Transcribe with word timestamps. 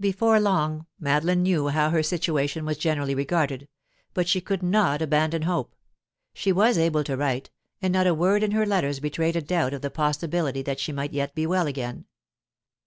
Before 0.00 0.40
long 0.40 0.86
Madeline 0.98 1.42
knew 1.42 1.68
how 1.68 1.90
her 1.90 2.02
situation 2.02 2.64
was 2.64 2.78
generally 2.78 3.14
regarded, 3.14 3.68
but 4.14 4.26
she 4.26 4.40
could 4.40 4.62
not 4.62 5.02
abandon 5.02 5.42
hope; 5.42 5.74
she 6.32 6.50
was 6.50 6.78
able 6.78 7.04
to 7.04 7.14
write, 7.14 7.50
and 7.82 7.92
not 7.92 8.06
a 8.06 8.14
word 8.14 8.42
in 8.42 8.52
her 8.52 8.64
letters 8.64 9.00
betrayed 9.00 9.36
a 9.36 9.42
doubt 9.42 9.74
of 9.74 9.82
the 9.82 9.90
possibility 9.90 10.62
that 10.62 10.80
she 10.80 10.92
might 10.92 11.12
yet 11.12 11.34
be 11.34 11.46
well 11.46 11.66
again. 11.66 12.06